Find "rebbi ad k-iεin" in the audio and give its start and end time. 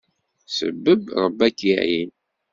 1.21-2.09